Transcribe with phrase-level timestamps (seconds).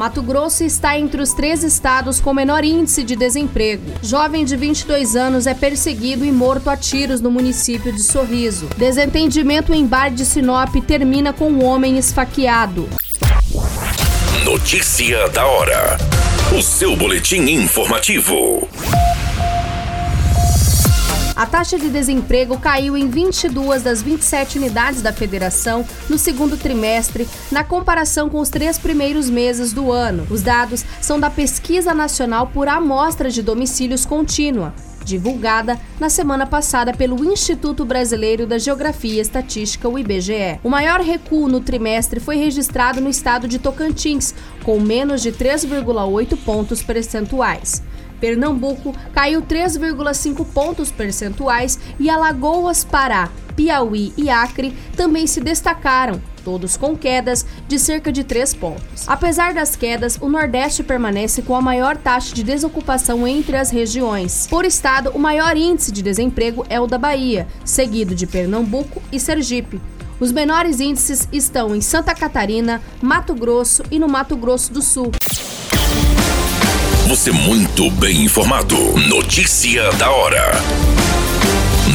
[0.00, 3.82] Mato Grosso está entre os três estados com menor índice de desemprego.
[4.02, 8.66] Jovem de 22 anos é perseguido e morto a tiros no município de Sorriso.
[8.78, 12.88] Desentendimento em bar de Sinop termina com um homem esfaqueado.
[14.42, 15.98] Notícia da hora.
[16.58, 18.66] O seu boletim informativo.
[21.40, 27.26] A taxa de desemprego caiu em 22 das 27 unidades da federação no segundo trimestre,
[27.50, 30.26] na comparação com os três primeiros meses do ano.
[30.28, 36.92] Os dados são da Pesquisa Nacional por Amostra de Domicílios Contínua, divulgada na semana passada
[36.92, 40.60] pelo Instituto Brasileiro da Geografia e Estatística, o IBGE.
[40.62, 46.36] O maior recuo no trimestre foi registrado no estado de Tocantins, com menos de 3,8
[46.44, 47.82] pontos percentuais.
[48.20, 56.76] Pernambuco caiu 3,5 pontos percentuais e Alagoas, Pará, Piauí e Acre também se destacaram, todos
[56.76, 59.06] com quedas de cerca de 3 pontos.
[59.06, 64.46] Apesar das quedas, o Nordeste permanece com a maior taxa de desocupação entre as regiões.
[64.48, 69.18] Por estado, o maior índice de desemprego é o da Bahia, seguido de Pernambuco e
[69.18, 69.80] Sergipe.
[70.18, 75.10] Os menores índices estão em Santa Catarina, Mato Grosso e no Mato Grosso do Sul.
[77.10, 78.76] Você muito bem informado.
[79.08, 80.52] Notícia da hora.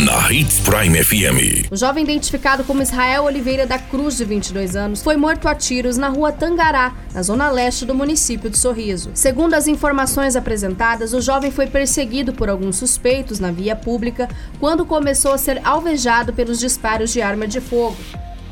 [0.04, 1.72] Na Hits Prime FM.
[1.72, 5.96] O jovem identificado como Israel Oliveira da Cruz, de 22 anos, foi morto a tiros
[5.96, 9.12] na rua Tangará, na zona leste do município de Sorriso.
[9.14, 14.28] Segundo as informações apresentadas, o jovem foi perseguido por alguns suspeitos na via pública
[14.60, 17.96] quando começou a ser alvejado pelos disparos de arma de fogo.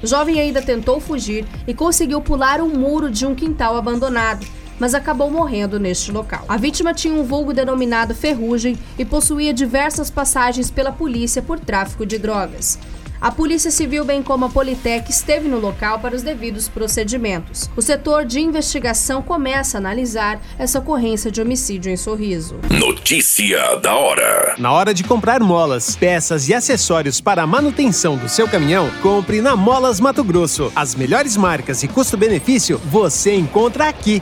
[0.01, 4.93] O jovem ainda tentou fugir e conseguiu pular um muro de um quintal abandonado mas
[4.93, 6.43] acabou morrendo neste local.
[6.45, 12.05] A vítima tinha um vulgo denominado Ferrugem e possuía diversas passagens pela polícia por tráfico
[12.05, 12.77] de drogas.
[13.21, 17.69] A Polícia Civil, bem como a Politec, esteve no local para os devidos procedimentos.
[17.77, 22.59] O setor de investigação começa a analisar essa ocorrência de homicídio em Sorriso.
[22.69, 24.55] Notícia da hora.
[24.57, 29.39] Na hora de comprar molas, peças e acessórios para a manutenção do seu caminhão, compre
[29.39, 30.69] na Molas Mato Grosso.
[30.75, 34.21] As melhores marcas e custo-benefício você encontra aqui.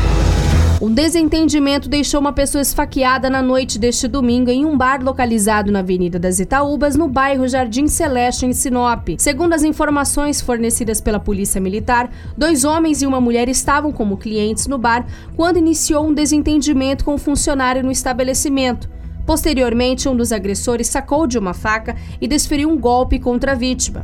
[0.81, 5.77] Um desentendimento deixou uma pessoa esfaqueada na noite deste domingo em um bar localizado na
[5.77, 9.09] Avenida das Itaúbas, no bairro Jardim Celeste, em Sinop.
[9.19, 14.65] Segundo as informações fornecidas pela Polícia Militar, dois homens e uma mulher estavam como clientes
[14.65, 15.05] no bar
[15.35, 18.89] quando iniciou um desentendimento com um funcionário no estabelecimento.
[19.23, 24.03] Posteriormente, um dos agressores sacou de uma faca e desferiu um golpe contra a vítima.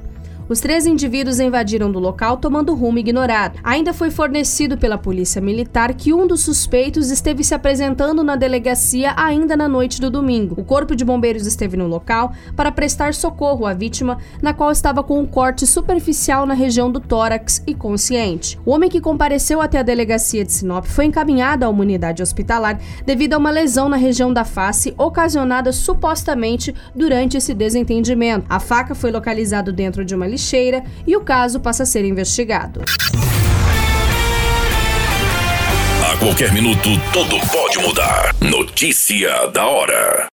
[0.49, 3.59] Os três indivíduos invadiram do local tomando rumo ignorado.
[3.61, 9.13] Ainda foi fornecido pela polícia militar que um dos suspeitos esteve se apresentando na delegacia
[9.17, 10.55] ainda na noite do domingo.
[10.57, 15.03] O corpo de bombeiros esteve no local para prestar socorro à vítima, na qual estava
[15.03, 18.57] com um corte superficial na região do tórax e consciente.
[18.65, 22.79] O homem que compareceu até a delegacia de Sinop foi encaminhado a uma unidade hospitalar
[23.05, 28.45] devido a uma lesão na região da face ocasionada supostamente durante esse desentendimento.
[28.47, 32.81] A faca foi localizada dentro de uma lixeira e o caso passa a ser investigado.
[36.05, 38.35] A qualquer minuto, tudo pode mudar.
[38.39, 40.25] Notícia da hora.